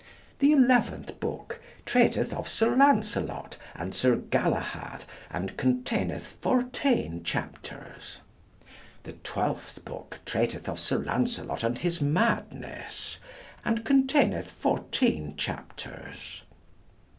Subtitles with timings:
[0.39, 8.21] The eleventh book treateth of Sir Lancelot and Sir Galahad, and containeth 14 chapters.
[9.03, 13.19] The twelfth book treateth of Sir Lancelot and his madness,
[13.63, 16.41] and containeth 14 chapters.